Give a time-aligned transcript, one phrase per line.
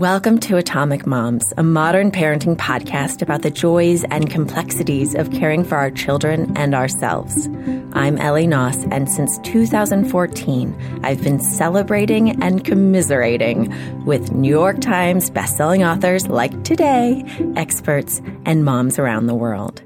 [0.00, 5.62] Welcome to Atomic Moms, a modern parenting podcast about the joys and complexities of caring
[5.62, 7.48] for our children and ourselves.
[7.92, 15.30] I'm Ellie Knaus, and since 2014, I've been celebrating and commiserating with New York Times
[15.30, 17.22] bestselling authors like today,
[17.56, 19.82] experts, and moms around the world.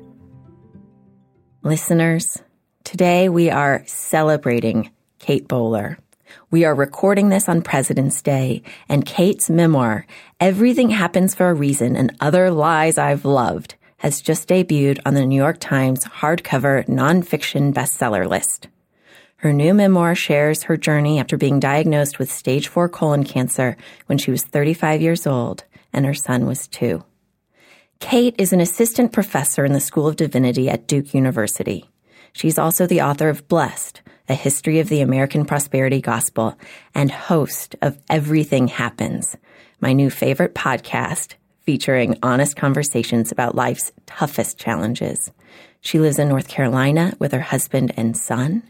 [1.64, 2.40] Listeners,
[2.84, 5.98] today we are celebrating Kate Bowler.
[6.50, 10.06] We are recording this on President's Day, and Kate's memoir,
[10.40, 15.25] Everything Happens for a Reason and Other Lies I've Loved, has just debuted on the
[15.25, 18.68] New York Times hardcover nonfiction bestseller list.
[19.36, 24.18] Her new memoir shares her journey after being diagnosed with stage 4 colon cancer when
[24.18, 27.04] she was 35 years old and her son was two.
[28.00, 31.89] Kate is an assistant professor in the School of Divinity at Duke University.
[32.33, 36.58] She's also the author of Blessed, a history of the American prosperity gospel,
[36.94, 39.36] and host of Everything Happens,
[39.80, 45.31] my new favorite podcast featuring honest conversations about life's toughest challenges.
[45.81, 48.62] She lives in North Carolina with her husband and son.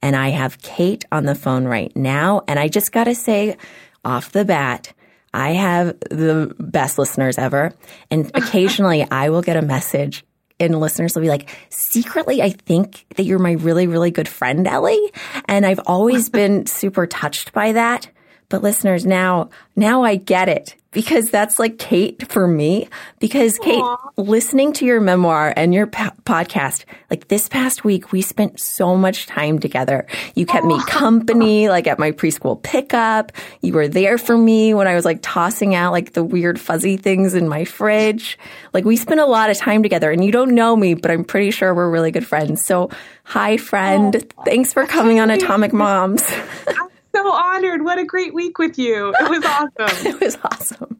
[0.00, 2.42] And I have Kate on the phone right now.
[2.48, 3.56] And I just got to say
[4.04, 4.92] off the bat,
[5.32, 7.72] I have the best listeners ever.
[8.10, 10.24] And occasionally I will get a message
[10.70, 14.66] and listeners will be like, secretly, I think that you're my really, really good friend,
[14.66, 15.12] Ellie.
[15.46, 18.08] And I've always been super touched by that.
[18.52, 22.86] But listeners, now, now I get it because that's like Kate for me.
[23.18, 23.96] Because Kate, Aww.
[24.18, 28.94] listening to your memoir and your po- podcast, like this past week, we spent so
[28.94, 30.06] much time together.
[30.34, 30.76] You kept Aww.
[30.76, 33.32] me company, like at my preschool pickup.
[33.62, 36.98] You were there for me when I was like tossing out like the weird fuzzy
[36.98, 38.38] things in my fridge.
[38.74, 41.24] Like we spent a lot of time together and you don't know me, but I'm
[41.24, 42.66] pretty sure we're really good friends.
[42.66, 42.90] So
[43.24, 44.12] hi friend.
[44.12, 44.44] Aww.
[44.44, 46.22] Thanks for coming on Atomic Moms.
[47.14, 47.84] so honored.
[47.84, 49.14] What a great week with you.
[49.18, 50.06] It was awesome.
[50.06, 50.98] it was awesome.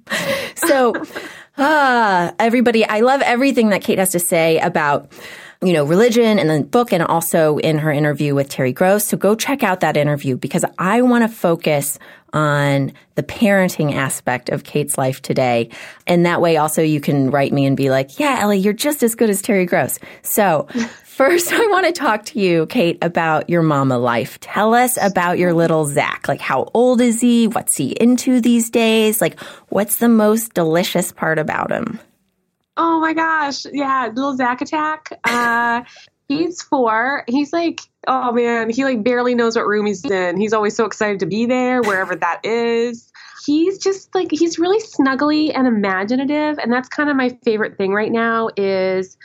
[0.56, 0.94] So,
[1.58, 5.12] uh, everybody, I love everything that Kate has to say about
[5.62, 9.04] you know, religion and the book and also in her interview with Terry Gross.
[9.04, 12.00] So go check out that interview because I want to focus
[12.32, 15.68] on the parenting aspect of Kate's life today.
[16.06, 19.02] And that way also you can write me and be like, yeah, Ellie, you're just
[19.02, 19.98] as good as Terry Gross.
[20.22, 20.66] So
[21.12, 24.40] First, I want to talk to you, Kate, about your mama life.
[24.40, 26.26] Tell us about your little Zach.
[26.26, 27.48] Like, how old is he?
[27.48, 29.20] What's he into these days?
[29.20, 29.38] Like,
[29.68, 32.00] what's the most delicious part about him?
[32.78, 33.66] Oh my gosh.
[33.70, 35.12] Yeah, little Zach attack.
[35.24, 35.82] Uh,
[36.38, 37.24] he's four.
[37.28, 40.36] He's like, oh man, he like barely knows what room he's in.
[40.36, 43.10] He's always so excited to be there, wherever that is.
[43.44, 46.58] He's just like, he's really snuggly and imaginative.
[46.58, 49.16] And that's kind of my favorite thing right now is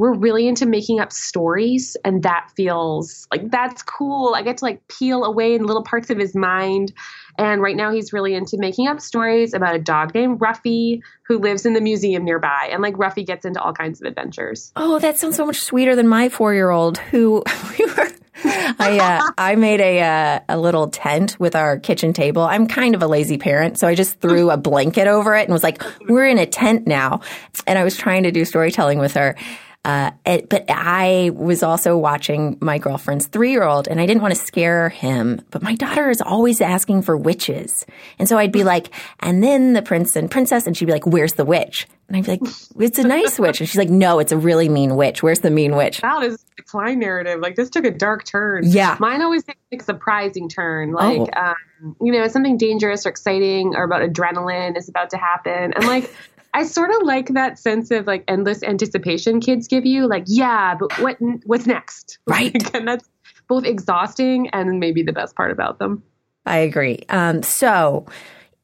[0.00, 4.32] we're really into making up stories and that feels like that's cool.
[4.34, 6.94] I get to like peel away in little parts of his mind.
[7.36, 11.36] And right now he's really into making up stories about a dog named ruffy who
[11.36, 12.70] lives in the museum nearby.
[12.72, 14.72] And like ruffy gets into all kinds of adventures.
[14.74, 17.44] Oh that sounds so much sweeter than my four year old who
[17.78, 18.08] we were
[18.42, 22.40] I uh, I made a uh, a little tent with our kitchen table.
[22.40, 25.52] I'm kind of a lazy parent, so I just threw a blanket over it and
[25.52, 27.20] was like, "We're in a tent now."
[27.66, 29.36] And I was trying to do storytelling with her,
[29.82, 34.20] uh, it, but I was also watching my girlfriend's three year old and I didn't
[34.20, 35.40] want to scare him.
[35.50, 37.86] But my daughter is always asking for witches.
[38.18, 41.06] And so I'd be like, and then the prince and princess, and she'd be like,
[41.06, 41.88] where's the witch?
[42.08, 42.42] And I'd be like,
[42.78, 43.60] it's a nice witch.
[43.60, 45.22] And she's like, no, it's a really mean witch.
[45.22, 46.02] Where's the mean witch?
[46.02, 47.40] That is a decline narrative.
[47.40, 48.64] Like this took a dark turn.
[48.66, 48.98] Yeah.
[49.00, 50.92] Mine always takes a surprising turn.
[50.92, 51.40] Like, oh.
[51.40, 55.72] um, you know, something dangerous or exciting or about adrenaline is about to happen.
[55.72, 56.14] And like,
[56.52, 60.06] I sort of like that sense of like endless anticipation kids give you.
[60.08, 62.18] Like, yeah, but what what's next?
[62.26, 62.74] Right.
[62.74, 63.08] and that's
[63.48, 66.02] both exhausting and maybe the best part about them.
[66.46, 67.04] I agree.
[67.08, 68.06] Um, so,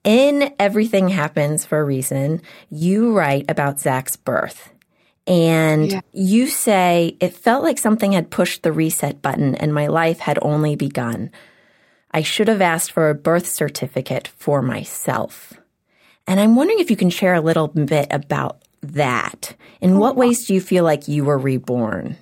[0.05, 4.73] in Everything Happens for a Reason, you write about Zach's birth.
[5.27, 6.01] And yeah.
[6.13, 10.39] you say, it felt like something had pushed the reset button and my life had
[10.41, 11.31] only begun.
[12.13, 15.55] I should have asked for a birth certificate for myself.
[16.27, 19.55] And I'm wondering if you can share a little bit about that.
[19.81, 22.17] In what oh, ways do you feel like you were reborn?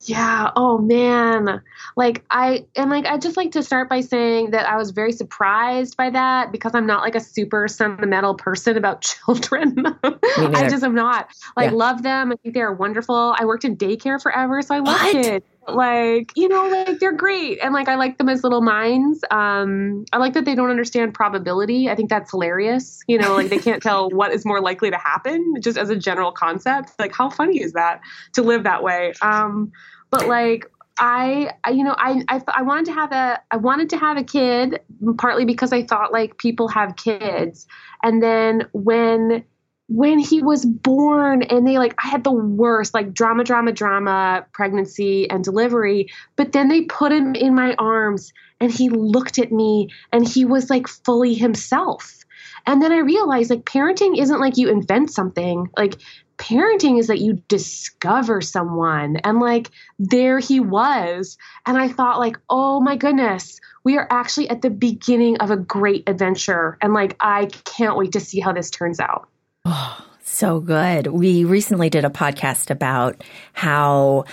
[0.00, 0.50] Yeah.
[0.54, 1.62] Oh man.
[1.96, 5.12] Like I and like I just like to start by saying that I was very
[5.12, 9.82] surprised by that because I'm not like a super sentimental person about children.
[10.04, 11.28] I just am not.
[11.56, 11.76] Like yeah.
[11.76, 12.32] love them.
[12.32, 13.34] I think they are wonderful.
[13.38, 15.12] I worked in daycare forever, so I love what?
[15.12, 17.58] kids like you know like they're great.
[17.62, 19.24] And like i like them as little minds.
[19.30, 21.88] Um i like that they don't understand probability.
[21.88, 23.00] I think that's hilarious.
[23.06, 25.96] You know like they can't tell what is more likely to happen just as a
[25.96, 26.92] general concept.
[26.98, 28.00] Like how funny is that
[28.34, 29.12] to live that way?
[29.22, 29.72] Um
[30.10, 33.90] but like I, I, you know, I, I, I wanted to have a, I wanted
[33.90, 34.80] to have a kid
[35.18, 37.66] partly because I thought like people have kids.
[38.02, 39.44] And then when,
[39.88, 44.46] when he was born and they like, I had the worst, like drama, drama, drama
[44.52, 46.08] pregnancy and delivery.
[46.36, 50.44] But then they put him in my arms and he looked at me and he
[50.44, 52.20] was like fully himself.
[52.66, 55.68] And then I realized like parenting isn't like you invent something.
[55.76, 55.98] Like
[56.38, 59.70] parenting is that you discover someone and like
[60.00, 64.70] there he was and i thought like oh my goodness we are actually at the
[64.70, 68.98] beginning of a great adventure and like i can't wait to see how this turns
[68.98, 69.28] out
[69.64, 73.22] oh so good we recently did a podcast about
[73.52, 74.24] how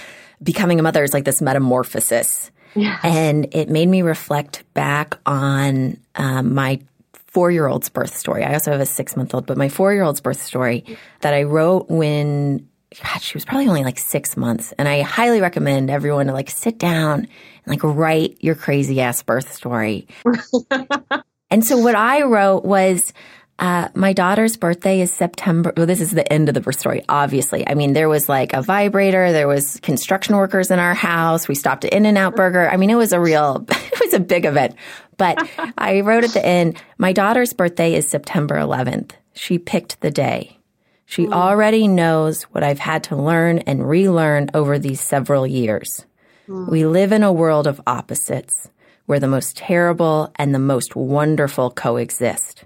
[0.42, 3.00] becoming a mother is like this metamorphosis Yes.
[3.04, 6.80] And it made me reflect back on um, my
[7.14, 8.44] four year old's birth story.
[8.44, 10.86] I also have a six month old, but my four year old's birth story
[11.22, 12.68] that I wrote when
[13.02, 14.74] God, she was probably only like six months.
[14.78, 19.24] And I highly recommend everyone to like sit down and like write your crazy ass
[19.24, 20.08] birth story.
[21.50, 23.14] and so what I wrote was,
[23.62, 25.72] uh, my daughter's birthday is September.
[25.78, 27.68] Well, this is the end of the birth story, obviously.
[27.68, 29.32] I mean, there was like a vibrator.
[29.32, 31.48] There was construction workers in our house.
[31.48, 32.68] We stopped at In-N-Out Burger.
[32.68, 34.76] I mean, it was a real, it was a big event.
[35.16, 35.48] But
[35.78, 39.12] I wrote at the end, my daughter's birthday is September 11th.
[39.34, 40.58] She picked the day.
[41.06, 41.34] She mm.
[41.34, 46.04] already knows what I've had to learn and relearn over these several years.
[46.48, 46.68] Mm.
[46.68, 48.72] We live in a world of opposites
[49.06, 52.64] where the most terrible and the most wonderful coexist.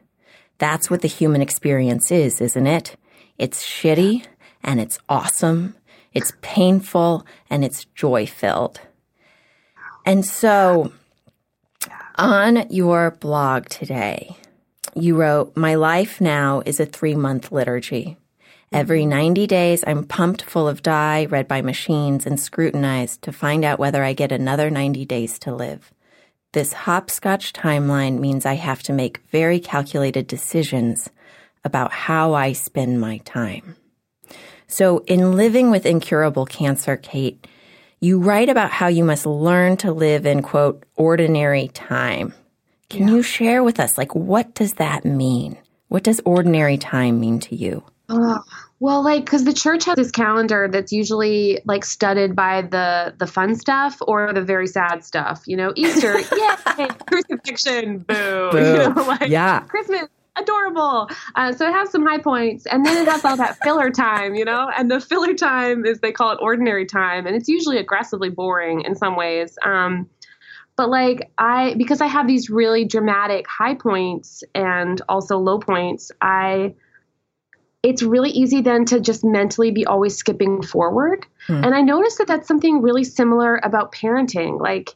[0.58, 2.96] That's what the human experience is, isn't it?
[3.38, 4.26] It's shitty
[4.64, 5.76] and it's awesome.
[6.14, 8.80] It's painful and it's joy filled.
[10.06, 10.94] And so
[12.16, 14.38] on your blog today,
[14.96, 18.18] you wrote, My life now is a three month liturgy.
[18.72, 23.64] Every 90 days, I'm pumped full of dye, read by machines, and scrutinized to find
[23.64, 25.94] out whether I get another 90 days to live.
[26.56, 31.10] This hopscotch timeline means I have to make very calculated decisions
[31.66, 33.76] about how I spend my time.
[34.66, 37.46] So, in living with incurable cancer, Kate,
[38.00, 42.34] you write about how you must learn to live in, quote, ordinary time.
[42.90, 43.16] Can yeah.
[43.16, 45.58] you share with us, like, what does that mean?
[45.90, 47.84] What does ordinary time mean to you?
[48.08, 48.40] Uh,
[48.80, 53.28] well, like, because the church has this calendar that's usually like studded by the the
[53.28, 55.44] fun stuff or the very sad stuff.
[55.46, 56.20] You know, Easter,
[56.78, 58.50] yay, crucifixion, boo.
[58.52, 58.58] boo.
[58.58, 61.10] You know, like yeah, Christmas, adorable.
[61.36, 64.36] Uh, so it has some high points, and then it has all that filler time,
[64.36, 64.70] you know.
[64.78, 68.82] And the filler time is they call it ordinary time, and it's usually aggressively boring
[68.82, 69.58] in some ways.
[69.64, 70.10] Um,
[70.76, 76.12] but like I, because I have these really dramatic high points and also low points,
[76.22, 76.76] I
[77.86, 81.26] it's really easy then to just mentally be always skipping forward.
[81.48, 81.64] Hmm.
[81.64, 84.60] And I noticed that that's something really similar about parenting.
[84.60, 84.96] Like,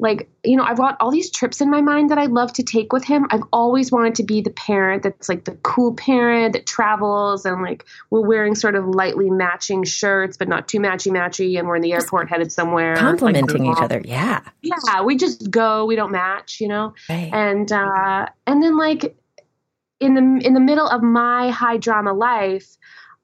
[0.00, 2.62] like you know i've got all these trips in my mind that i love to
[2.62, 6.52] take with him i've always wanted to be the parent that's like the cool parent
[6.52, 11.10] that travels and like we're wearing sort of lightly matching shirts but not too matchy
[11.10, 15.16] matchy and we're in the airport headed somewhere complimenting like, each other yeah yeah we
[15.16, 17.30] just go we don't match you know right.
[17.32, 19.16] and uh and then like
[20.00, 22.76] in the in the middle of my high drama life,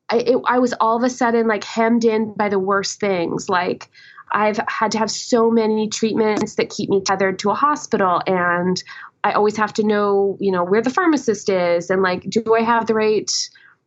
[0.08, 3.48] I, it, I was all of a sudden like hemmed in by the worst things.
[3.48, 3.90] Like
[4.32, 8.82] I've had to have so many treatments that keep me tethered to a hospital, and
[9.22, 12.62] I always have to know, you know, where the pharmacist is, and like, do I
[12.62, 13.30] have the right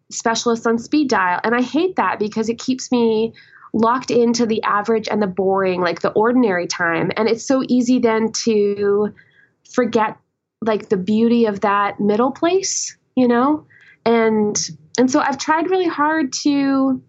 [0.10, 1.42] specialist on speed dial?
[1.44, 3.34] And I hate that because it keeps me
[3.74, 8.00] locked into the average and the boring, like the ordinary time, and it's so easy
[8.00, 9.14] then to
[9.70, 10.18] forget
[10.62, 13.66] like the beauty of that middle place, you know?
[14.06, 14.58] And
[14.98, 17.02] and so I've tried really hard to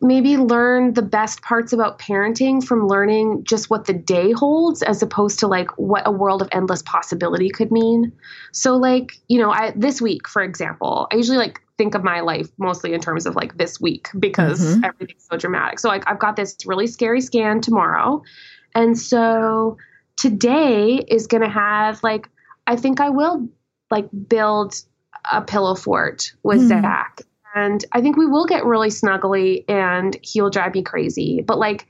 [0.00, 5.02] maybe learn the best parts about parenting from learning just what the day holds as
[5.02, 8.12] opposed to like what a world of endless possibility could mean.
[8.52, 12.20] So like, you know, I this week for example, I usually like think of my
[12.20, 14.84] life mostly in terms of like this week because mm-hmm.
[14.84, 15.78] everything's so dramatic.
[15.78, 18.22] So like I've got this really scary scan tomorrow.
[18.74, 19.76] And so
[20.16, 22.28] today is going to have like
[22.66, 23.48] I think I will
[23.90, 24.74] like build
[25.30, 26.68] a pillow fort with mm.
[26.68, 27.22] Zach.
[27.54, 31.42] And I think we will get really snuggly and he'll drive me crazy.
[31.42, 31.86] But like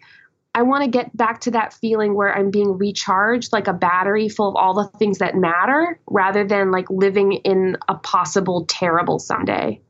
[0.55, 4.29] I want to get back to that feeling where I'm being recharged like a battery
[4.29, 9.19] full of all the things that matter rather than like living in a possible terrible
[9.19, 9.81] someday.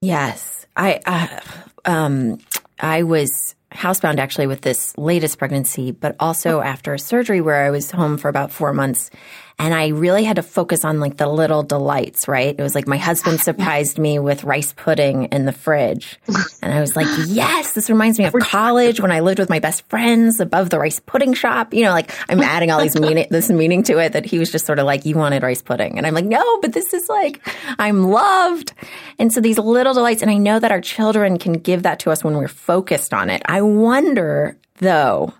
[0.00, 0.66] Yes.
[0.76, 1.40] I uh,
[1.84, 2.38] um
[2.78, 7.70] I was housebound actually with this latest pregnancy, but also after a surgery where I
[7.70, 9.10] was home for about four months.
[9.58, 12.54] And I really had to focus on like the little delights, right?
[12.58, 16.18] It was like my husband surprised me with rice pudding in the fridge.
[16.60, 19.60] And I was like, yes, this reminds me of college when I lived with my
[19.60, 21.72] best friends above the rice pudding shop.
[21.72, 24.50] You know, like I'm adding all these meaning, this meaning to it that he was
[24.50, 25.98] just sort of like, you wanted rice pudding.
[25.98, 27.46] And I'm like, no, but this is like,
[27.78, 28.72] I'm loved.
[29.18, 32.10] And so these little delights, and I know that our children can give that to
[32.10, 33.42] us when we're focused on it.
[33.46, 35.32] I wonder though,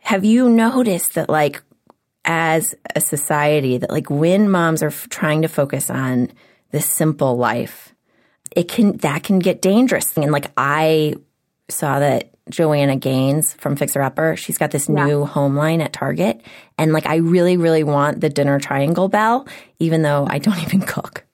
[0.00, 1.62] have you noticed that like
[2.24, 6.30] as a society that like when moms are f- trying to focus on
[6.70, 7.94] the simple life,
[8.54, 10.16] it can that can get dangerous.
[10.16, 11.14] And like I
[11.68, 15.06] saw that Joanna Gaines from Fixer Upper, she's got this yeah.
[15.06, 16.42] new home line at Target,
[16.78, 19.46] and like I really really want the dinner triangle bell,
[19.78, 21.24] even though I don't even cook.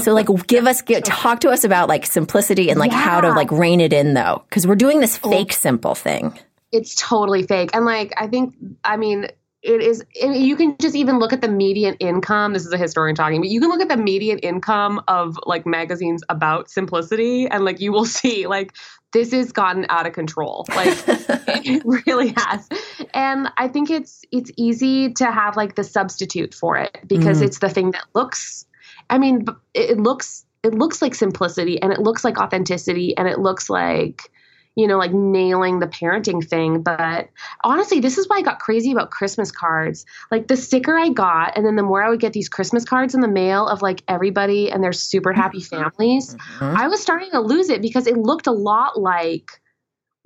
[0.00, 2.98] so like give us give, talk to us about like simplicity and like yeah.
[2.98, 6.38] how to like rein it in though because we're doing this fake simple thing
[6.70, 9.26] it's totally fake and like i think i mean
[9.66, 13.14] it is you can just even look at the median income this is a historian
[13.14, 17.64] talking but you can look at the median income of like magazines about simplicity and
[17.64, 18.72] like you will see like
[19.12, 22.68] this has gotten out of control like it really has
[23.12, 27.46] and i think it's it's easy to have like the substitute for it because mm.
[27.46, 28.66] it's the thing that looks
[29.10, 29.44] i mean
[29.74, 34.30] it looks it looks like simplicity and it looks like authenticity and it looks like
[34.76, 36.82] you know, like nailing the parenting thing.
[36.82, 37.30] But
[37.64, 40.04] honestly, this is why I got crazy about Christmas cards.
[40.30, 43.14] Like the sticker I got, and then the more I would get these Christmas cards
[43.14, 45.82] in the mail of like everybody and their super happy mm-hmm.
[45.82, 46.76] families, mm-hmm.
[46.76, 49.60] I was starting to lose it because it looked a lot like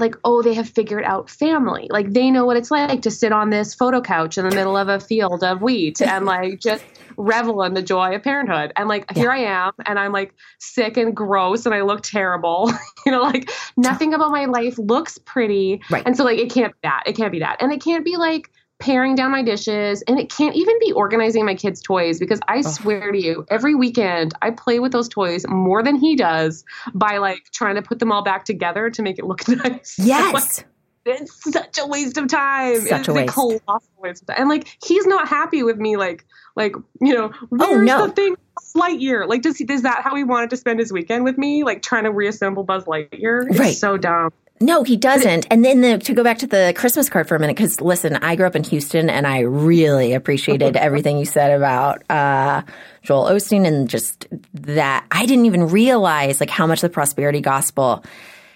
[0.01, 3.33] like oh they have figured out family like they know what it's like to sit
[3.33, 6.85] on this photo couch in the middle of a field of wheat and like just
[7.21, 8.73] revel in the joy of parenthood.
[8.77, 9.23] And like, yeah.
[9.23, 12.73] here I am, and I'm like sick and gross, and I look terrible.
[13.07, 15.81] you know, like nothing about my life looks pretty.
[15.91, 16.03] Right.
[16.07, 17.05] And so, like, it can't be that.
[17.07, 17.59] It can't be that.
[17.61, 21.45] And it can't be like, paring down my dishes and it can't even be organizing
[21.45, 25.45] my kids toys because i swear to you every weekend i play with those toys
[25.49, 29.19] more than he does by like trying to put them all back together to make
[29.19, 30.65] it look nice yes
[31.07, 32.81] it's such a waste of time.
[32.81, 33.33] Such it's a waste.
[33.33, 34.37] colossal waste of time.
[34.39, 38.07] And like he's not happy with me like like, you know, oh, where's oh, no.
[38.07, 38.37] the thing
[38.77, 39.27] Lightyear?
[39.27, 41.65] Like does he is that how he wanted to spend his weekend with me?
[41.65, 43.49] Like trying to reassemble Buzz Lightyear?
[43.49, 43.75] It's right.
[43.75, 44.33] so dumb.
[44.63, 45.47] No, he doesn't.
[45.51, 48.17] And then the, to go back to the Christmas card for a minute, because listen,
[48.17, 52.63] I grew up in Houston and I really appreciated everything you said about uh,
[53.03, 55.07] Joel Osteen and just that.
[55.11, 58.05] I didn't even realize like how much the prosperity gospel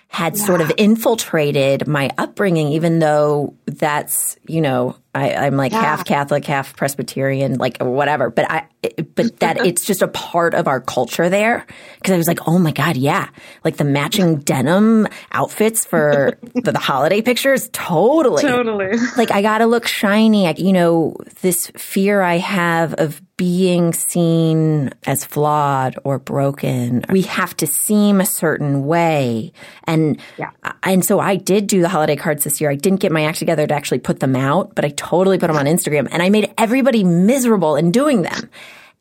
[0.09, 0.45] had yeah.
[0.45, 5.81] sort of infiltrated my upbringing, even though that's, you know, I, am like yeah.
[5.81, 8.31] half Catholic, half Presbyterian, like whatever.
[8.31, 8.67] But I,
[9.15, 11.67] but that it's just a part of our culture there.
[12.03, 13.29] Cause I was like, oh my God, yeah.
[13.65, 17.69] Like the matching denim outfits for the, the, holiday pictures.
[17.73, 18.43] Totally.
[18.43, 18.99] Totally.
[19.17, 20.49] Like I gotta look shiny.
[20.49, 27.05] I, you know, this fear I have of being seen as flawed or broken.
[27.11, 29.53] We have to seem a certain way.
[29.85, 30.51] And, yeah.
[30.83, 32.71] and so I did do the holiday cards this year.
[32.71, 35.49] I didn't get my act together to actually put them out, but I totally put
[35.49, 38.51] them on Instagram and I made everybody miserable in doing them.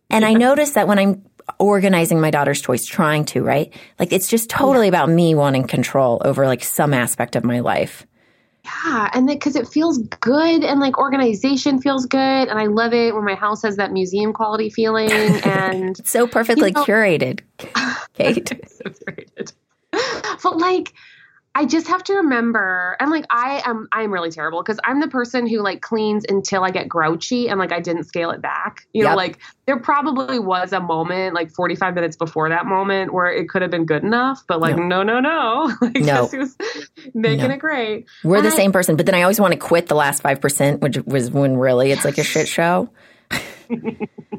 [0.10, 1.24] And I noticed that when I'm
[1.60, 3.74] organizing my daughter's toys, trying to, right?
[4.00, 8.06] Like it's just totally about me wanting control over like some aspect of my life.
[8.64, 13.14] Yeah, and because it feels good and like organization feels good, and I love it
[13.14, 15.12] when my house has that museum quality feeling
[15.44, 17.42] and so perfectly you know, curated,
[18.14, 18.48] Kate.
[18.68, 19.52] so curated.
[19.92, 20.94] But like
[21.56, 25.08] I just have to remember, and like I am, I'm really terrible because I'm the
[25.08, 28.88] person who like cleans until I get grouchy and like I didn't scale it back.
[28.92, 29.12] You yep.
[29.12, 33.50] know, like there probably was a moment, like 45 minutes before that moment, where it
[33.50, 35.74] could have been good enough, but like no, no, no, no.
[35.82, 36.28] like no.
[36.34, 36.58] was
[37.14, 37.54] making no.
[37.54, 38.08] it great.
[38.24, 40.24] We're and the I, same person, but then I always want to quit the last
[40.24, 42.90] five percent, which was when really it's like a shit show.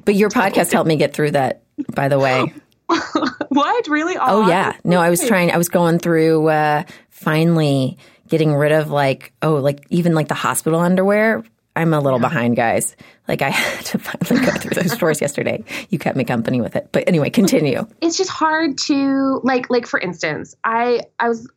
[0.04, 1.62] but your podcast helped me get through that,
[1.94, 2.52] by the way.
[3.48, 4.16] what really?
[4.16, 4.76] Oh, oh yeah.
[4.84, 5.50] No, I was trying.
[5.50, 6.84] I was going through uh,
[7.24, 11.44] finally getting rid of like oh like even like the hospital underwear.
[11.76, 12.28] I'm a little yeah.
[12.28, 12.94] behind, guys.
[13.26, 15.64] Like I had to finally go through those stores yesterday.
[15.90, 17.86] You kept me company with it, but anyway, continue.
[18.00, 21.50] It's just hard to like like for instance, I I was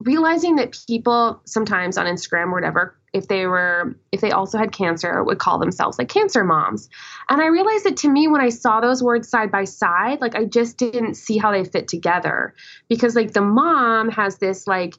[0.00, 4.72] realizing that people sometimes on Instagram or whatever, if they were if they also had
[4.72, 6.88] cancer, would call themselves like cancer moms.
[7.28, 10.34] And I realized that to me when I saw those words side by side, like
[10.34, 12.54] I just didn't see how they fit together.
[12.88, 14.94] Because like the mom has this like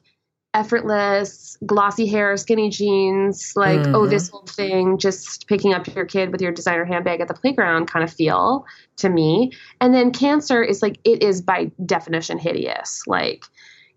[0.52, 3.94] effortless, glossy hair, skinny jeans, like, oh, mm-hmm.
[3.94, 7.34] oh, this whole thing, just picking up your kid with your designer handbag at the
[7.34, 9.52] playground kind of feel to me.
[9.80, 13.02] And then cancer is like, it is by definition hideous.
[13.06, 13.44] Like,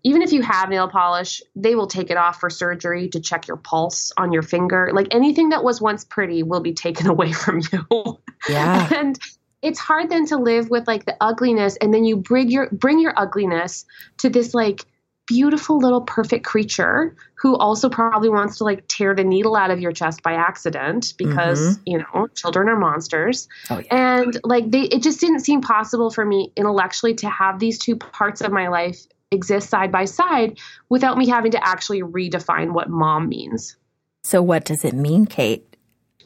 [0.04, 3.48] even if you have nail polish, they will take it off for surgery to check
[3.48, 4.90] your pulse on your finger.
[4.92, 8.20] Like anything that was once pretty will be taken away from you.
[8.48, 8.88] Yeah.
[8.94, 9.18] and
[9.62, 13.00] it's hard then to live with like the ugliness and then you bring your bring
[13.00, 13.86] your ugliness
[14.18, 14.84] to this like
[15.26, 19.80] beautiful little perfect creature who also probably wants to like tear the needle out of
[19.80, 21.82] your chest by accident because mm-hmm.
[21.86, 24.18] you know children are monsters oh, yeah.
[24.20, 27.96] and like they it just didn't seem possible for me intellectually to have these two
[27.96, 32.88] parts of my life exist side by side without me having to actually redefine what
[32.88, 33.76] mom means
[34.22, 35.74] so what does it mean kate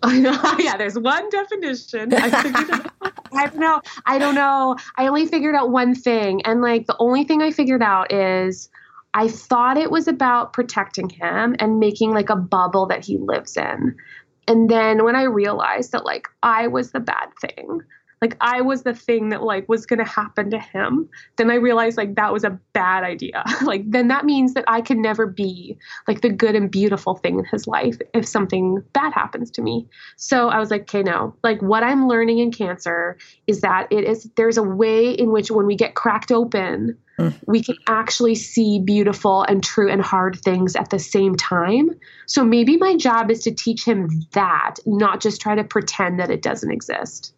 [0.06, 2.12] Yeah, there's one definition.
[2.14, 2.90] I,
[3.32, 3.82] I don't know.
[4.06, 4.76] I don't know.
[4.96, 6.42] I only figured out one thing.
[6.42, 8.68] And like the only thing I figured out is
[9.14, 13.56] I thought it was about protecting him and making like a bubble that he lives
[13.56, 13.96] in.
[14.46, 17.80] And then when I realized that like I was the bad thing,
[18.20, 21.54] like I was the thing that like was going to happen to him, then I
[21.54, 23.44] realized like that was a bad idea.
[23.62, 27.38] like then that means that I can never be like the good and beautiful thing
[27.38, 29.88] in his life if something bad happens to me.
[30.16, 31.36] So I was like, okay, no.
[31.42, 35.50] Like what I'm learning in cancer is that it is there's a way in which
[35.50, 37.34] when we get cracked open, mm.
[37.46, 41.90] we can actually see beautiful and true and hard things at the same time.
[42.26, 46.30] So maybe my job is to teach him that, not just try to pretend that
[46.30, 47.32] it doesn't exist.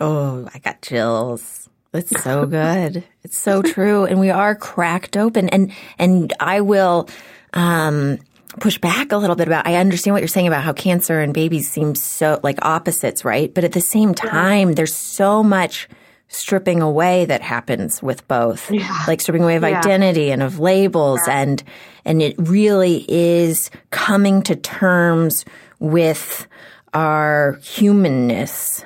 [0.00, 1.68] Oh, I got chills.
[1.92, 3.04] It's so good.
[3.22, 4.04] it's so true.
[4.04, 5.48] And we are cracked open.
[5.48, 7.08] And, and I will,
[7.52, 8.18] um,
[8.60, 11.34] push back a little bit about I understand what you're saying about how cancer and
[11.34, 13.52] babies seem so like opposites, right?
[13.52, 14.74] But at the same time, yeah.
[14.74, 15.88] there's so much
[16.28, 18.70] stripping away that happens with both.
[18.70, 19.04] Yeah.
[19.06, 19.78] Like stripping away of yeah.
[19.78, 21.62] identity and of labels and
[22.04, 25.44] and it really is coming to terms
[25.78, 26.46] with
[26.92, 28.84] our humanness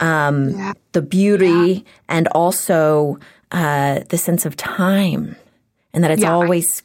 [0.00, 0.72] um, yeah.
[0.92, 1.80] the beauty, yeah.
[2.08, 3.18] and also
[3.52, 5.36] uh, the sense of time,
[5.92, 6.32] and that it's yeah.
[6.32, 6.82] always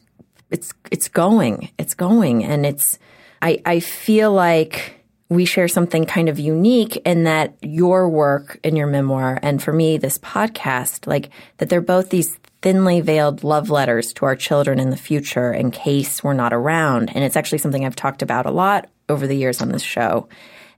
[0.50, 2.98] it's it's going, it's going, and it's.
[3.42, 4.96] I I feel like
[5.28, 9.72] we share something kind of unique in that your work and your memoir, and for
[9.72, 14.78] me, this podcast, like that they're both these thinly veiled love letters to our children
[14.78, 17.10] in the future in case we're not around.
[17.14, 20.28] And it's actually something I've talked about a lot over the years on this show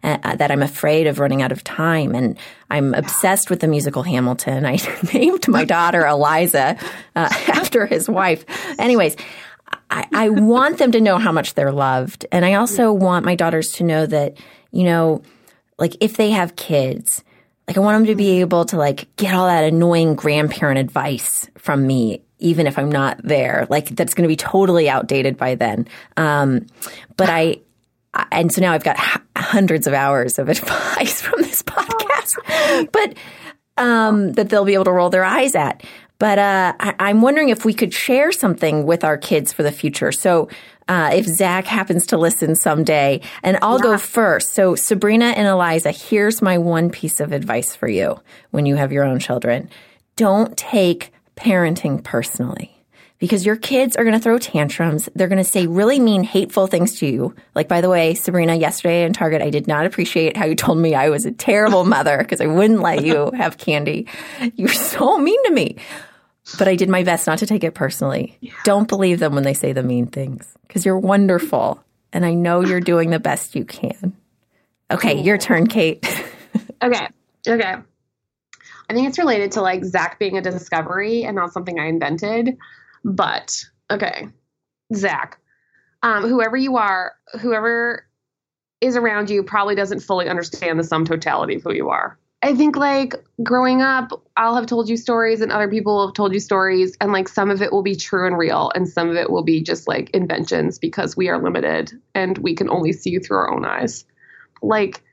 [0.03, 2.15] uh, that I'm afraid of running out of time.
[2.15, 2.39] And
[2.71, 4.67] I'm obsessed with the musical Hamilton.
[4.67, 4.79] I
[5.13, 6.77] named my daughter Eliza
[7.15, 8.45] uh, after his wife.
[8.79, 9.17] Anyways,
[9.91, 12.27] I, I want them to know how much they're loved.
[12.33, 14.39] And I also want my daughters to know that,
[14.71, 15.23] you know,
[15.79, 17.23] like if they have kids,
[17.67, 21.49] like I want them to be able to like get all that annoying grandparent advice
[21.57, 23.67] from me even if I'm not there.
[23.71, 25.87] Like that's going to be totally outdated by then.
[26.17, 26.67] Um,
[27.17, 27.61] but I,
[28.31, 33.15] and so now I've got h- hundreds of hours of advice from this podcast, but
[33.77, 35.83] um, that they'll be able to roll their eyes at.
[36.19, 39.73] But uh, I- am wondering if we could share something with our kids for the
[39.73, 40.13] future.
[40.13, 40.49] So
[40.89, 43.83] uh, if Zach happens to listen someday, and I'll yeah.
[43.83, 44.51] go first.
[44.51, 48.21] So Sabrina and Eliza, here's my one piece of advice for you
[48.51, 49.69] when you have your own children:
[50.17, 52.82] don't take parenting personally
[53.23, 55.09] because your kids are going to throw tantrums.
[55.15, 57.37] They're going to say really mean, hateful things to you.
[57.55, 60.79] Like, by the way, Sabrina, yesterday in Target, I did not appreciate how you told
[60.79, 64.09] me I was a terrible mother because I wouldn't let you have candy.
[64.57, 65.77] You were so mean to me.
[66.59, 68.37] But I did my best not to take it personally.
[68.41, 68.55] Yeah.
[68.65, 71.81] Don't believe them when they say the mean things because you're wonderful.
[72.13, 74.17] And I know you're doing the best you can.
[74.91, 76.05] Okay, your turn, Kate.
[76.83, 77.07] okay.
[77.47, 77.75] Okay.
[78.91, 82.59] I think it's related to like Zach being a discovery and not something I invented.
[83.05, 84.29] But okay,
[84.95, 85.39] Zach,
[86.03, 88.07] um, whoever you are, whoever
[88.81, 92.19] is around you probably doesn't fully understand the sum totality of who you are.
[92.45, 96.35] I think like growing up, I'll have told you stories and other people have told
[96.35, 99.17] you stories, and like some of it will be true and real, and some of
[99.17, 103.11] it will be just like inventions because we are limited and we can only see
[103.11, 104.05] you through our own eyes.
[104.61, 105.05] Like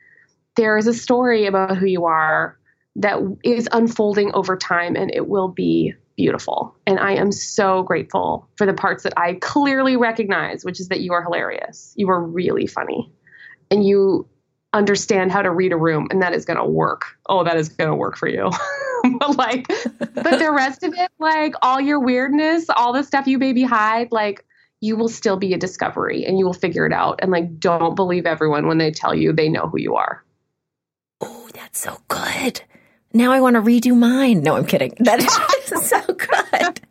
[0.55, 2.57] there is a story about who you are
[2.95, 6.75] that is unfolding over time, and it will be beautiful.
[6.85, 10.99] And I am so grateful for the parts that I clearly recognize, which is that
[10.99, 11.93] you are hilarious.
[11.95, 13.09] You are really funny.
[13.71, 14.27] And you
[14.73, 17.05] understand how to read a room, and that is going to work.
[17.29, 18.51] Oh, that is going to work for you.
[19.19, 19.65] but like,
[19.97, 24.11] but the rest of it, like all your weirdness, all the stuff you baby hide,
[24.11, 24.45] like,
[24.81, 27.19] you will still be a discovery and you will figure it out.
[27.21, 30.25] And like, don't believe everyone when they tell you they know who you are.
[31.21, 32.61] Oh, that's so good.
[33.13, 34.43] Now I want to redo mine.
[34.43, 34.93] No, I'm kidding.
[34.99, 36.81] That is so good.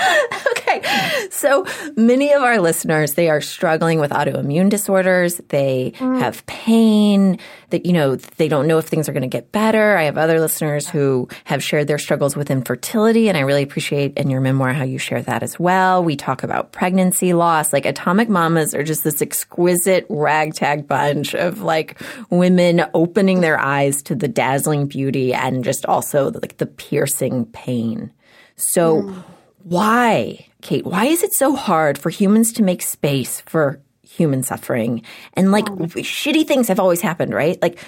[0.52, 1.28] okay.
[1.30, 5.40] So many of our listeners, they are struggling with autoimmune disorders.
[5.48, 6.20] They mm.
[6.20, 7.38] have pain
[7.70, 9.96] that, you know, they don't know if things are going to get better.
[9.96, 13.28] I have other listeners who have shared their struggles with infertility.
[13.28, 16.02] And I really appreciate in your memoir how you share that as well.
[16.02, 17.72] We talk about pregnancy loss.
[17.72, 24.02] Like atomic mamas are just this exquisite ragtag bunch of like women opening their eyes
[24.02, 28.12] to the dazzling beauty and just also like the piercing pain.
[28.56, 29.24] So mm.
[29.62, 35.02] Why, Kate, why is it so hard for humans to make space for human suffering?
[35.34, 35.76] And like oh.
[35.76, 37.60] shitty things have always happened, right?
[37.60, 37.78] Like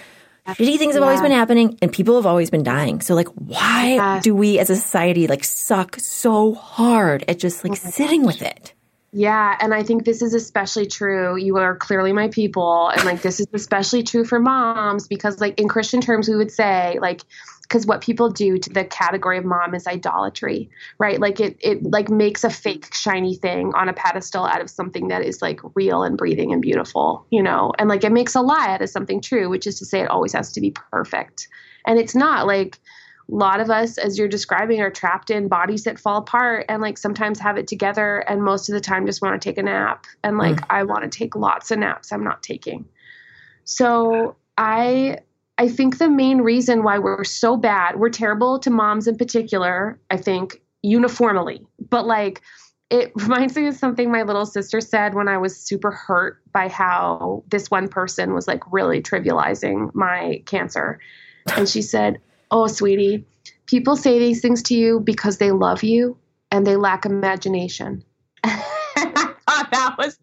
[0.47, 1.09] shitty things have yeah.
[1.09, 3.01] always been happening and people have always been dying.
[3.01, 4.21] So like why yeah.
[4.21, 8.35] do we as a society like suck so hard at just like oh sitting gosh.
[8.35, 8.73] with it?
[9.15, 11.37] Yeah, and I think this is especially true.
[11.37, 15.61] You are clearly my people, and like this is especially true for moms because, like,
[15.61, 17.21] in Christian terms, we would say, like,
[17.73, 21.19] because what people do to the category of mom is idolatry right?
[21.19, 25.09] Like it it like makes a fake shiny thing on a pedestal out of something
[25.09, 27.73] that is like real and breathing and beautiful you know?
[27.79, 30.11] And like it makes a lie out of something true which is to say it
[30.11, 31.49] always has to be perfect.
[31.87, 32.79] And it's not like
[33.31, 36.83] a lot of us as you're describing are trapped in bodies that fall apart and
[36.83, 39.63] like sometimes have it together and most of the time just want to take a
[39.63, 40.05] nap.
[40.23, 40.67] And like mm.
[40.69, 42.85] i want to take lots of naps i'm not taking.
[43.65, 45.21] So i
[45.63, 50.01] I think the main reason why we're so bad, we're terrible to moms in particular,
[50.11, 51.65] I think, uniformly.
[51.79, 52.43] But like,
[52.91, 56.67] it reminds me of something my little sister said when I was super hurt by
[56.67, 60.99] how this one person was like really trivializing my cancer.
[61.57, 62.21] And she said,
[62.51, 63.25] Oh, sweetie,
[63.67, 66.19] people say these things to you because they love you
[66.51, 68.03] and they lack imagination.
[68.43, 68.65] I
[68.97, 70.19] thought that was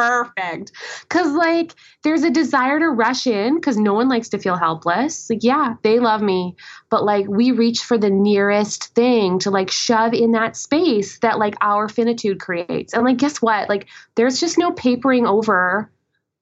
[0.00, 0.72] perfect.
[1.08, 5.28] Cause like there's a desire to rush in because no one likes to feel helpless.
[5.28, 6.56] Like, yeah, they love me,
[6.90, 11.38] but like we reach for the nearest thing to like shove in that space that
[11.38, 12.94] like our finitude creates.
[12.94, 13.68] And like, guess what?
[13.68, 15.90] Like, there's just no papering over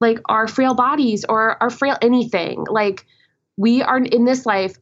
[0.00, 2.64] like our frail bodies or our frail anything.
[2.68, 3.04] Like,
[3.56, 4.76] we are in this life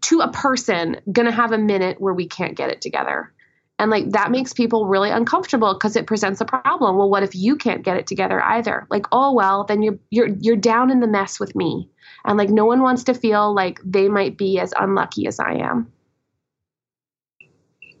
[0.00, 3.32] to a person gonna have a minute where we can't get it together
[3.78, 6.96] and like that makes people really uncomfortable because it presents a problem.
[6.96, 8.86] Well, what if you can't get it together either?
[8.90, 11.88] Like, oh well, then you're you're you're down in the mess with me.
[12.24, 15.54] And like no one wants to feel like they might be as unlucky as I
[15.54, 15.92] am.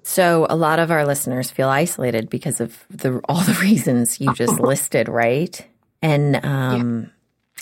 [0.02, 4.32] So a lot of our listeners feel isolated because of the all the reasons you
[4.34, 5.64] just listed, right?
[6.02, 7.10] And um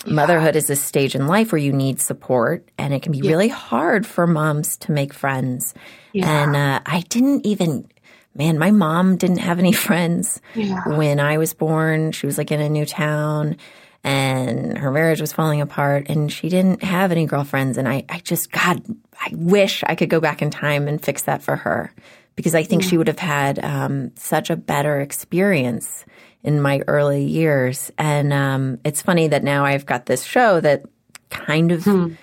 [0.06, 0.12] yeah.
[0.12, 3.30] motherhood is a stage in life where you need support and it can be yeah.
[3.30, 5.74] really hard for moms to make friends.
[6.12, 6.44] Yeah.
[6.44, 7.88] And uh, I didn't even
[8.36, 10.88] man, my mom didn't have any friends yeah.
[10.88, 12.12] when I was born.
[12.12, 13.56] She was like in a new town
[14.04, 17.76] and her marriage was falling apart and she didn't have any girlfriends.
[17.76, 18.82] And I, I just, God,
[19.20, 21.92] I wish I could go back in time and fix that for her
[22.36, 22.88] because I think yeah.
[22.90, 26.04] she would have had um, such a better experience
[26.44, 27.90] in my early years.
[27.98, 30.84] And um, it's funny that now I've got this show that
[31.30, 31.84] kind of.
[31.84, 32.14] Hmm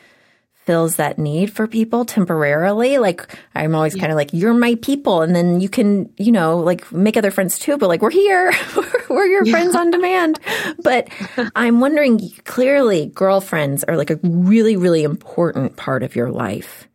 [0.66, 2.98] fills that need for people temporarily.
[2.98, 4.02] Like I'm always yeah.
[4.02, 5.22] kind of like, you're my people.
[5.22, 8.52] And then you can, you know, like make other friends too, but like we're here.
[9.10, 9.52] we're your yeah.
[9.52, 10.40] friends on demand.
[10.82, 11.10] But
[11.56, 16.88] I'm wondering clearly girlfriends are like a really, really important part of your life.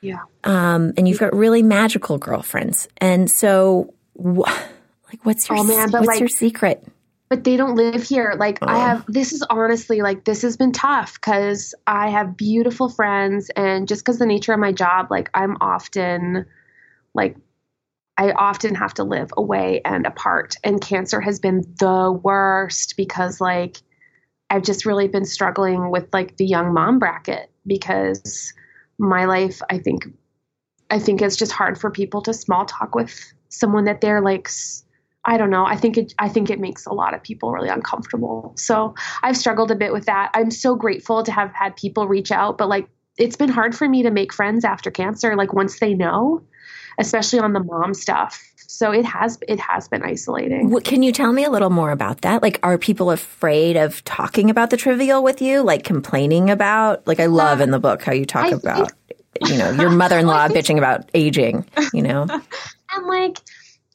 [0.00, 0.22] Yeah.
[0.44, 2.88] Um, and you've got really magical girlfriends.
[2.98, 4.38] And so wh-
[5.08, 6.86] like what's your, oh, man, what's like, your secret?
[7.28, 8.34] But they don't live here.
[8.38, 8.80] Like I oh.
[8.80, 13.86] have this is honestly like this has been tough cuz I have beautiful friends and
[13.86, 16.46] just cuz the nature of my job like I'm often
[17.14, 17.36] like
[18.16, 23.40] I often have to live away and apart and cancer has been the worst because
[23.40, 23.76] like
[24.50, 28.52] I've just really been struggling with like the young mom bracket because
[28.98, 30.06] my life I think
[30.90, 34.48] I think it's just hard for people to small talk with someone that they're like
[35.24, 35.66] I don't know.
[35.66, 38.54] I think it I think it makes a lot of people really uncomfortable.
[38.56, 40.30] So I've struggled a bit with that.
[40.34, 43.88] I'm so grateful to have had people reach out, but like it's been hard for
[43.88, 46.42] me to make friends after cancer, like once they know,
[46.98, 48.42] especially on the mom stuff.
[48.56, 50.78] So it has it has been isolating.
[50.82, 52.42] Can you tell me a little more about that?
[52.42, 57.06] Like are people afraid of talking about the trivial with you, like complaining about?
[57.06, 59.90] Like I love in the book how you talk I about think, you know, your
[59.90, 62.22] mother-in-law bitching about aging, you know.
[62.92, 63.38] and like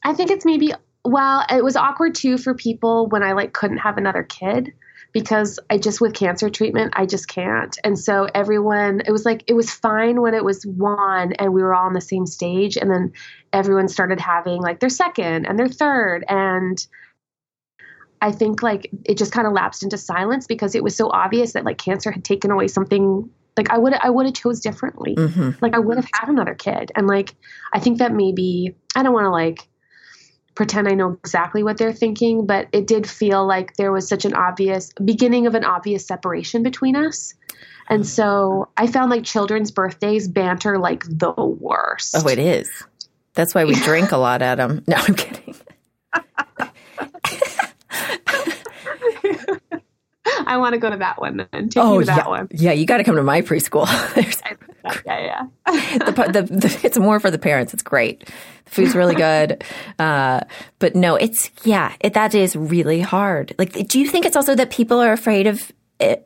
[0.04, 0.72] I think it's maybe
[1.04, 4.72] well, it was awkward too for people when I like couldn't have another kid
[5.12, 7.76] because I just with cancer treatment, I just can't.
[7.84, 11.62] And so everyone, it was like it was fine when it was one and we
[11.62, 13.12] were all on the same stage and then
[13.52, 16.84] everyone started having like their second and their third and
[18.20, 21.52] I think like it just kind of lapsed into silence because it was so obvious
[21.52, 25.14] that like cancer had taken away something like I would I would have chose differently.
[25.14, 25.50] Mm-hmm.
[25.60, 26.90] Like I would have had another kid.
[26.96, 27.34] And like
[27.72, 29.68] I think that maybe I don't want to like
[30.54, 34.24] pretend I know exactly what they're thinking, but it did feel like there was such
[34.24, 37.34] an obvious beginning of an obvious separation between us.
[37.88, 38.06] And hmm.
[38.06, 42.16] so I found like children's birthdays banter like the worst.
[42.16, 42.70] Oh, it is.
[43.34, 44.84] That's why we drink a lot at them.
[44.86, 45.43] No, I'm kidding.
[50.48, 51.68] I want to go to that one then.
[51.68, 52.28] Take oh, that yeah.
[52.28, 52.48] one.
[52.50, 53.86] Yeah, you got to come to my preschool.
[55.06, 55.98] Yeah, yeah.
[55.98, 57.72] the, the, the, it's more for the parents.
[57.72, 58.26] It's great.
[58.26, 59.64] The food's really good.
[59.98, 60.40] Uh,
[60.80, 63.54] but no, it's, yeah, it, that is really hard.
[63.58, 65.72] Like, do you think it's also that people are afraid of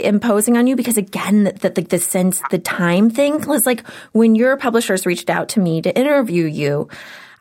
[0.01, 0.75] imposing on you?
[0.75, 5.29] Because again, that the, the sense, the time thing was like when your publishers reached
[5.29, 6.89] out to me to interview you,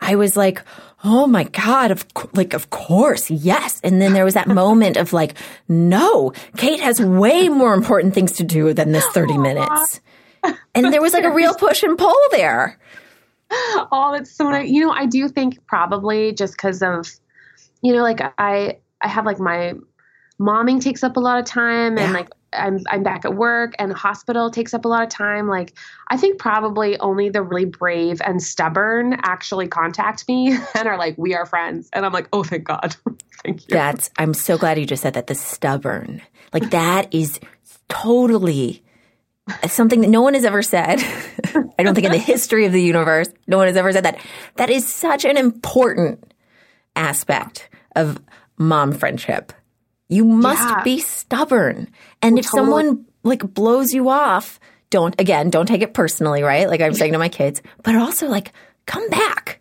[0.02, 0.62] I was like,
[1.04, 3.80] oh my God, of cou- like, of course, yes.
[3.84, 5.36] And then there was that moment of like,
[5.68, 10.02] no, Kate has way more important things to do than this 30 minutes.
[10.76, 12.80] And there was like a real push and pull there.
[13.52, 14.70] oh, that's so nice.
[14.70, 17.08] You know, I do think probably just because of,
[17.82, 19.74] you know, like I I have like my
[20.40, 22.12] momming takes up a lot of time, and Yeah.
[22.12, 25.48] like I'm I'm back at work, and hospital takes up a lot of time.
[25.48, 25.74] Like
[26.10, 31.18] I think probably only the really brave and stubborn actually contact me and are like,
[31.18, 32.96] "We are friends," and I'm like, "Oh, thank God,
[33.44, 35.28] thank you." That's, I'm so glad you just said that.
[35.28, 36.22] The stubborn.
[36.54, 37.40] Like that is
[37.90, 38.84] totally
[39.68, 41.00] something that no one has ever said.
[41.80, 44.20] I don't think in the history of the universe, no one has ever said that.
[44.56, 46.34] That is such an important
[46.96, 48.20] aspect of
[48.58, 49.54] mom friendship.
[50.10, 50.84] You must Yeah.
[50.84, 51.90] be stubborn.
[52.22, 52.60] And if totally.
[52.62, 56.68] someone like blows you off, don't, again, don't take it personally, right?
[56.70, 58.54] Like I'm saying to my kids, but also like,
[58.86, 59.60] come back.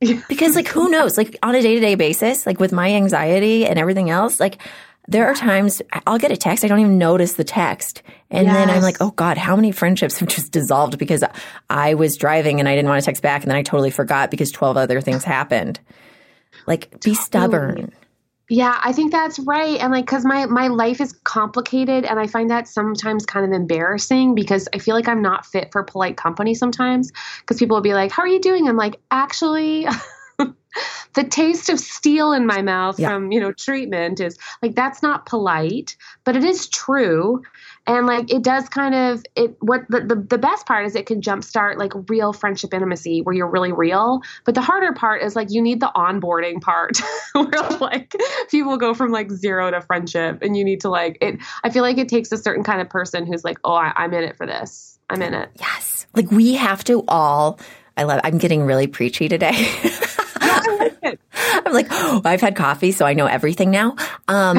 [0.28, 1.16] Because like who knows?
[1.16, 4.58] Like on a day to day basis, like with my anxiety and everything else, like
[5.08, 8.02] there are times I'll get a text, I don't even notice the text.
[8.30, 11.22] And then I'm like, oh God, how many friendships have just dissolved because
[11.70, 14.30] I was driving and I didn't want to text back and then I totally forgot
[14.30, 15.78] because 12 other things happened.
[16.66, 17.92] Like be stubborn.
[18.50, 19.80] Yeah, I think that's right.
[19.80, 23.52] And like, cause my, my life is complicated and I find that sometimes kind of
[23.52, 27.10] embarrassing because I feel like I'm not fit for polite company sometimes.
[27.46, 28.68] Cause people will be like, how are you doing?
[28.68, 29.86] I'm like, actually,
[31.14, 33.08] the taste of steel in my mouth Yeah.
[33.08, 37.42] from, you know, treatment is like, that's not polite, but it is true.
[37.86, 41.06] And like, it does kind of, it, what the, the, the best part is it
[41.06, 44.20] can jumpstart like real friendship intimacy where you're really real.
[44.44, 46.98] But the harder part is like, you need the onboarding part
[47.32, 48.14] where like
[48.50, 51.82] people go from like zero to friendship and you need to like it i feel
[51.82, 54.36] like it takes a certain kind of person who's like oh I, i'm in it
[54.36, 56.06] for this i'm in it Yes.
[56.14, 57.58] Like we have to all,
[57.96, 59.52] I love, I'm getting really preachy today.
[60.42, 63.96] I'm like, oh, I've had coffee, so I know everything now.
[64.28, 64.58] Um,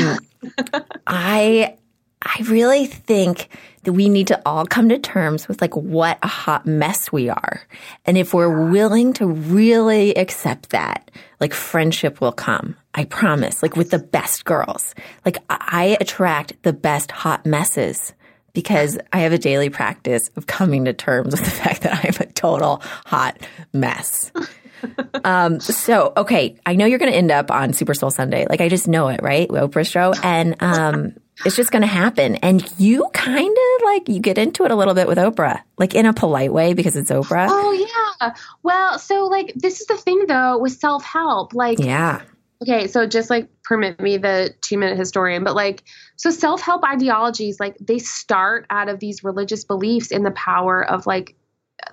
[1.07, 1.77] I,
[2.25, 3.49] I really think
[3.83, 7.29] that we need to all come to terms with like what a hot mess we
[7.29, 7.61] are.
[8.05, 12.75] And if we're willing to really accept that, like friendship will come.
[12.95, 14.95] I promise, like with the best girls.
[15.23, 18.13] Like I attract the best hot messes
[18.53, 22.27] because I have a daily practice of coming to terms with the fact that I'm
[22.27, 23.37] a total hot
[23.71, 24.31] mess.
[25.23, 28.47] um, so, okay, I know you're going to end up on Super Soul Sunday.
[28.49, 29.47] Like, I just know it, right?
[29.49, 30.13] Oprah show.
[30.23, 32.35] And um, it's just going to happen.
[32.37, 35.93] And you kind of like, you get into it a little bit with Oprah, like
[35.95, 37.47] in a polite way because it's Oprah.
[37.49, 42.21] oh yeah well so like this is the thing though with self-help like Yeah.
[42.61, 45.83] okay so just like permit me the two minute historian but like
[46.15, 51.05] so self-help ideologies like they start out of these religious beliefs in the power of
[51.05, 51.35] like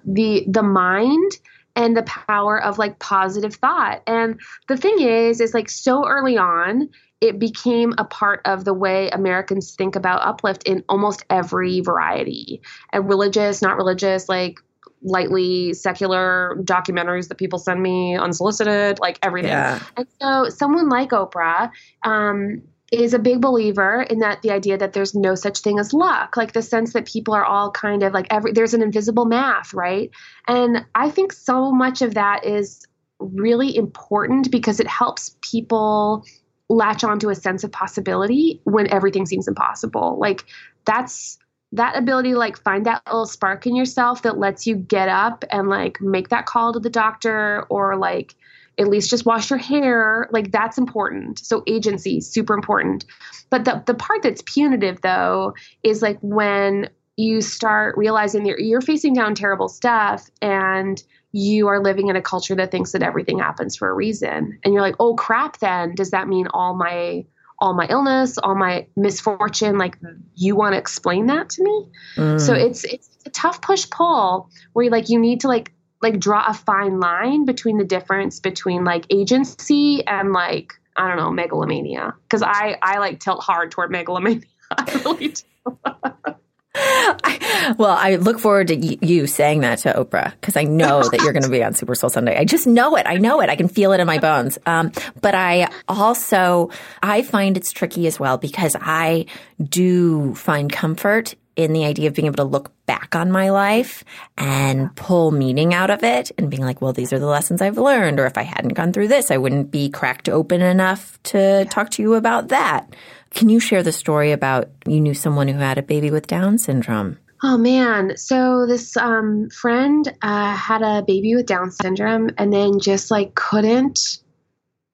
[0.07, 1.33] the the mind
[1.75, 6.39] and the power of like positive thought and the thing is is like so early
[6.39, 6.89] on
[7.23, 12.61] it became a part of the way americans think about uplift in almost every variety
[12.93, 14.59] and religious not religious like
[15.05, 19.81] lightly secular documentaries that people send me unsolicited like everything Yeah.
[19.97, 21.71] and so someone like Oprah
[22.05, 25.93] um, is a big believer in that the idea that there's no such thing as
[25.95, 29.25] luck, like the sense that people are all kind of like every there's an invisible
[29.25, 30.11] math, right?
[30.47, 32.87] And I think so much of that is
[33.19, 36.25] really important because it helps people
[36.73, 40.19] latch onto a sense of possibility when everything seems impossible.
[40.19, 40.45] Like
[40.85, 41.39] that's
[41.73, 45.45] that ability to like find that little spark in yourself that lets you get up
[45.51, 48.35] and like make that call to the doctor or like
[48.79, 53.05] at least just wash your hair like that's important so agency super important
[53.51, 58.81] but the, the part that's punitive though is like when you start realizing that you're
[58.81, 63.39] facing down terrible stuff and you are living in a culture that thinks that everything
[63.39, 67.25] happens for a reason and you're like oh crap then does that mean all my
[67.63, 69.97] all my illness, all my misfortune, like
[70.35, 71.87] you want to explain that to me.
[72.17, 72.41] Mm.
[72.41, 76.19] So it's it's a tough push pull where you like you need to like like
[76.19, 81.31] draw a fine line between the difference between like agency and like I don't know
[81.31, 84.43] megalomania because I I like tilt hard toward megalomania.
[84.77, 85.79] I really do.
[86.75, 91.03] I, well, I look forward to y- you saying that to Oprah because I know
[91.03, 92.37] that you're going to be on Super Soul Sunday.
[92.39, 93.07] I just know it.
[93.07, 93.51] I know it.
[93.51, 94.59] I can feel it in my bones.
[94.65, 96.71] Um, but I also
[97.03, 99.27] I find it's tricky as well because I
[99.63, 104.05] do find comfort in the idea of being able to look back on my life
[104.39, 107.77] and pull meaning out of it and being like, well, these are the lessons I've
[107.77, 108.19] learned.
[108.19, 111.91] Or if I hadn't gone through this, I wouldn't be cracked open enough to talk
[111.91, 112.95] to you about that.
[113.35, 116.59] Can you share the story about you knew someone who had a baby with Down
[116.59, 117.19] syndrome?
[117.43, 118.17] Oh man.
[118.17, 123.35] So this um, friend uh, had a baby with Down syndrome and then just like
[123.35, 124.19] couldn't,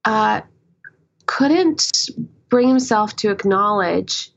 [0.05, 0.41] uh,
[1.27, 2.09] couldn't
[2.49, 4.31] bring himself to acknowledge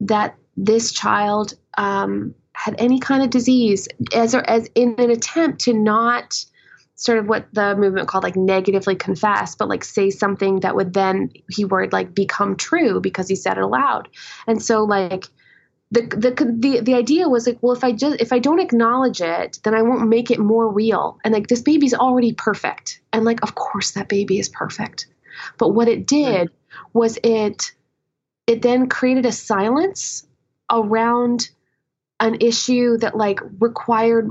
[0.00, 5.62] that this child um, had any kind of disease as, or as in an attempt
[5.62, 6.44] to not
[6.96, 10.94] sort of what the movement called like negatively confess, but like say something that would
[10.94, 14.08] then he would like become true because he said it aloud.
[14.46, 15.26] And so like
[15.90, 19.20] the the the the idea was like, well, if I just if I don't acknowledge
[19.20, 21.18] it, then I won't make it more real.
[21.22, 25.06] And like this baby's already perfect, and like of course that baby is perfect.
[25.58, 26.50] But what it did
[26.92, 27.72] was it
[28.46, 30.26] it then created a silence
[30.70, 31.50] around
[32.18, 34.30] an issue that like required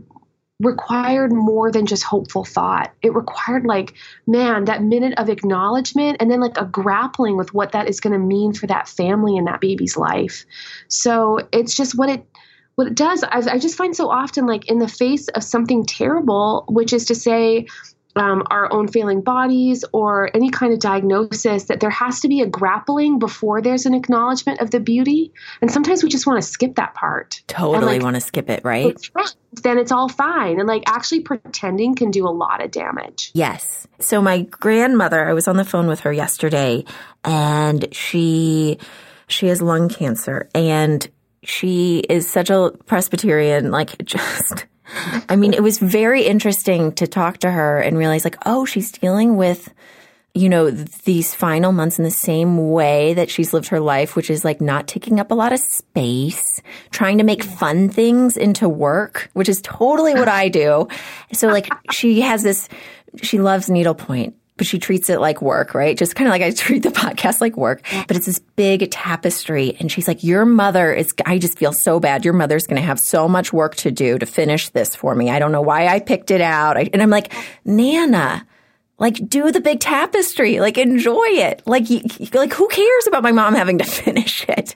[0.60, 2.94] required more than just hopeful thought.
[3.02, 3.94] It required like,
[4.26, 8.14] man, that minute of acknowledgement and then like a grappling with what that is going
[8.14, 10.46] to mean for that family and that baby's life.
[10.88, 12.26] So it's just what it
[12.76, 13.24] what it does.
[13.24, 17.06] I, I just find so often like in the face of something terrible, which is
[17.06, 17.68] to say,
[18.16, 22.42] um, our own failing bodies or any kind of diagnosis that there has to be
[22.42, 25.34] a grappling before there's an acknowledgement of the beauty.
[25.62, 27.42] And sometimes we just want to skip that part.
[27.48, 28.98] Totally like, want to skip it right?
[29.64, 30.60] then it's all fine.
[30.60, 33.32] And like actually pretending can do a lot of damage.
[33.34, 33.88] Yes.
[34.00, 36.84] So my grandmother i was on the phone with her yesterday
[37.24, 38.78] and she
[39.28, 41.10] she has lung cancer and
[41.44, 44.66] she is such a presbyterian like just
[45.30, 48.92] I mean, it was very interesting to talk to her and realize like, oh, she's
[48.92, 49.74] dealing with,
[50.34, 54.30] you know, these final months in the same way that she's lived her life, which
[54.30, 58.70] is like not taking up a lot of space, trying to make fun things into
[58.70, 60.88] work, which is totally what I do.
[61.34, 62.70] So like she has this,
[63.22, 65.98] she loves needlepoint but she treats it like work, right?
[65.98, 69.76] Just kind of like I treat the podcast like work, but it's this big tapestry.
[69.80, 72.24] And she's like, your mother is, I just feel so bad.
[72.24, 75.30] Your mother's going to have so much work to do to finish this for me.
[75.30, 76.78] I don't know why I picked it out.
[76.78, 77.34] I, and I'm like,
[77.66, 78.46] Nana,
[78.98, 81.62] like do the big tapestry, like enjoy it.
[81.66, 81.88] Like,
[82.34, 84.76] like who cares about my mom having to finish it?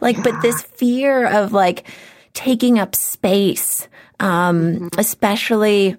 [0.00, 0.22] Like, yeah.
[0.24, 1.86] but this fear of like
[2.32, 3.86] taking up space,
[4.18, 4.88] um, mm-hmm.
[4.98, 5.96] especially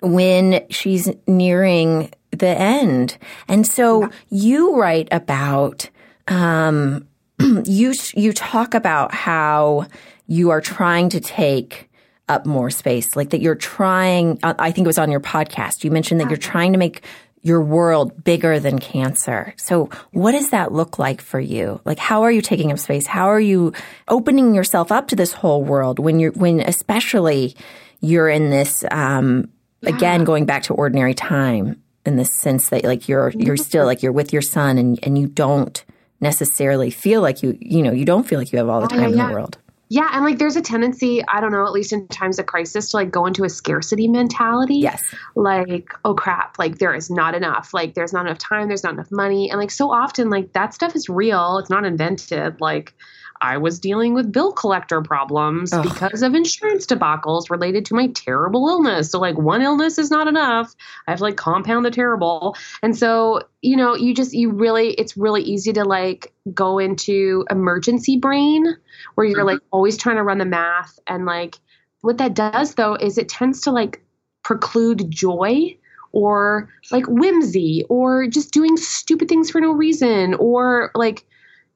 [0.00, 3.18] when she's nearing the end.
[3.46, 4.08] And so yeah.
[4.30, 5.88] you write about,
[6.26, 7.06] um,
[7.40, 9.86] you, you talk about how
[10.26, 11.88] you are trying to take
[12.28, 15.84] up more space, like that you're trying, uh, I think it was on your podcast,
[15.84, 17.02] you mentioned that you're trying to make
[17.40, 19.54] your world bigger than cancer.
[19.56, 21.80] So what does that look like for you?
[21.84, 23.06] Like how are you taking up space?
[23.06, 23.72] How are you
[24.08, 27.56] opening yourself up to this whole world when you're, when especially
[28.00, 29.48] you're in this, um,
[29.80, 29.90] yeah.
[29.90, 33.62] again, going back to ordinary time in the sense that like you're you're mm-hmm.
[33.62, 35.84] still like you're with your son and and you don't
[36.20, 39.00] necessarily feel like you you know you don't feel like you have all the time
[39.00, 39.22] oh, yeah, yeah.
[39.22, 39.58] in the world.
[39.90, 42.90] Yeah, and like there's a tendency, I don't know, at least in times of crisis,
[42.90, 44.76] to like go into a scarcity mentality.
[44.76, 45.02] Yes.
[45.34, 47.72] Like, oh crap, like there is not enough.
[47.72, 49.50] Like there's not enough time, there's not enough money.
[49.50, 51.56] And like so often, like that stuff is real.
[51.56, 52.60] It's not invented.
[52.60, 52.94] Like
[53.40, 55.82] I was dealing with bill collector problems Ugh.
[55.82, 59.10] because of insurance debacles related to my terrible illness.
[59.10, 60.74] So, like, one illness is not enough.
[61.06, 62.56] I have to like compound the terrible.
[62.82, 67.44] And so, you know, you just, you really, it's really easy to like go into
[67.50, 68.76] emergency brain
[69.14, 69.46] where you're mm-hmm.
[69.46, 70.98] like always trying to run the math.
[71.06, 71.56] And like,
[72.00, 74.02] what that does though is it tends to like
[74.42, 75.76] preclude joy
[76.12, 81.24] or like whimsy or just doing stupid things for no reason or like,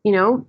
[0.04, 0.46] you know,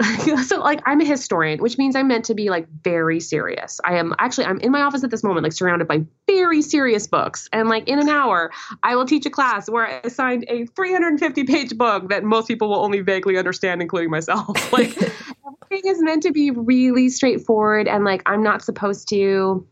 [0.46, 3.80] so like I'm a historian, which means I'm meant to be like very serious.
[3.84, 7.06] I am actually I'm in my office at this moment, like surrounded by very serious
[7.06, 7.48] books.
[7.52, 11.44] And like in an hour, I will teach a class where I assigned a 350
[11.44, 14.56] page book that most people will only vaguely understand, including myself.
[14.78, 14.96] Like
[15.64, 19.66] everything is meant to be really straightforward and like I'm not supposed to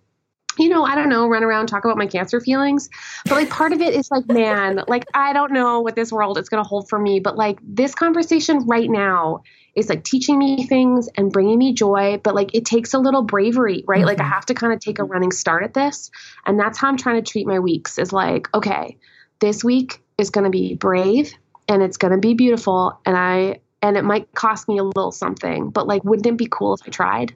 [0.59, 2.88] you know, I don't know, run around, talk about my cancer feelings.
[3.25, 6.38] But like part of it is like, man, like I don't know what this world
[6.38, 7.21] is going to hold for me.
[7.21, 9.42] But like this conversation right now
[9.75, 12.19] is like teaching me things and bringing me joy.
[12.23, 13.98] But like it takes a little bravery, right?
[13.98, 14.07] Mm-hmm.
[14.07, 14.33] Like I mm-hmm.
[14.33, 16.11] have to kind of take a running start at this.
[16.46, 18.96] And that's how I'm trying to treat my weeks is like, okay,
[19.40, 21.33] this week is going to be brave
[21.69, 22.98] and it's going to be beautiful.
[23.04, 26.48] And I, and it might cost me a little something, but like, wouldn't it be
[26.50, 27.35] cool if I tried?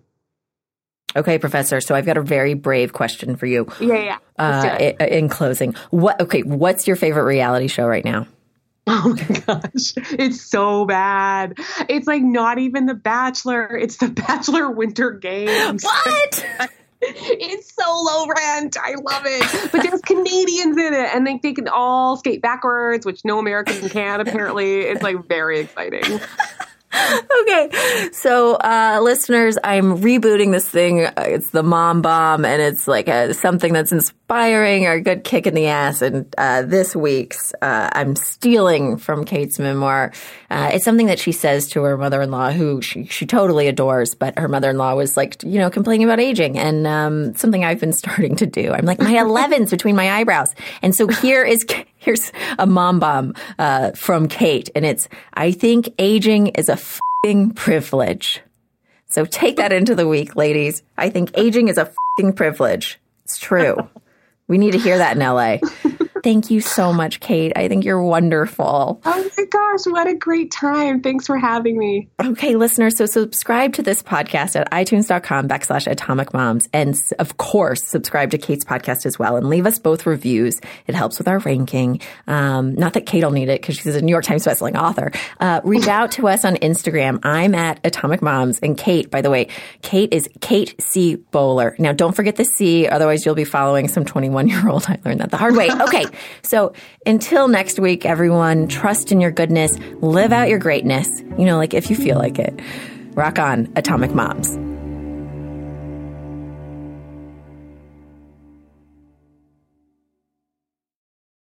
[1.16, 1.80] Okay, Professor.
[1.80, 3.66] So I've got a very brave question for you.
[3.80, 4.18] Yeah, yeah.
[4.38, 6.20] Uh, in closing, what?
[6.20, 8.26] Okay, what's your favorite reality show right now?
[8.86, 11.54] Oh my gosh, it's so bad.
[11.88, 13.76] It's like not even The Bachelor.
[13.76, 15.84] It's The Bachelor Winter Games.
[15.84, 16.44] What?
[17.02, 18.76] it's so low rent.
[18.80, 19.72] I love it.
[19.72, 23.88] But there's Canadians in it, and they, they can all skate backwards, which no American
[23.88, 24.80] can apparently.
[24.80, 26.20] It's like very exciting.
[27.42, 28.10] okay.
[28.12, 31.08] So, uh, listeners, I'm rebooting this thing.
[31.16, 35.46] It's the mom bomb and it's like a, something that's inspiring or a good kick
[35.46, 36.02] in the ass.
[36.02, 40.12] And, uh, this week's, uh, I'm stealing from Kate's memoir.
[40.50, 44.36] Uh, it's something that she says to her mother-in-law who she, she totally adores, but
[44.36, 48.34] her mother-in-law was like, you know, complaining about aging and, um, something I've been starting
[48.36, 48.72] to do.
[48.72, 50.54] I'm like, my 11s between my eyebrows.
[50.82, 51.64] And so here is
[52.00, 56.78] Here's a mom bomb uh, from Kate, and it's I think aging is a
[57.22, 58.40] fing privilege.
[59.10, 60.82] So take that into the week, ladies.
[60.96, 62.98] I think aging is a fing privilege.
[63.24, 63.86] It's true.
[64.48, 65.58] We need to hear that in LA.
[66.22, 67.52] Thank you so much, Kate.
[67.56, 69.00] I think you're wonderful.
[69.04, 71.00] Oh my gosh, what a great time.
[71.00, 72.08] Thanks for having me.
[72.22, 76.68] Okay, listeners, so subscribe to this podcast at itunes.com backslash atomic moms.
[76.72, 80.60] And of course, subscribe to Kate's podcast as well and leave us both reviews.
[80.86, 82.00] It helps with our ranking.
[82.26, 85.12] Um, not that Kate will need it because she's a New York Times bestselling author.
[85.38, 87.20] Uh, reach out to us on Instagram.
[87.22, 88.58] I'm at atomic moms.
[88.60, 89.48] And Kate, by the way,
[89.82, 91.16] Kate is Kate C.
[91.16, 91.74] Bowler.
[91.78, 94.84] Now, don't forget the C, otherwise you'll be following some 21 year old.
[94.88, 95.70] I learned that the hard way.
[95.70, 96.04] Okay.
[96.42, 96.72] So
[97.06, 101.08] until next week, everyone, trust in your goodness, live out your greatness,
[101.38, 102.58] you know, like if you feel like it.
[103.14, 104.58] Rock on, Atomic Moms.